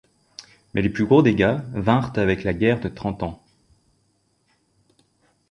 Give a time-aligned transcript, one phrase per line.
[0.73, 3.43] Mais les plus gros dégâts vinrent avec la guerre de Trente Ans.